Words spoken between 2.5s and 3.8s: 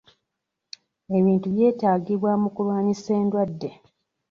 kulwanyisa endwadde.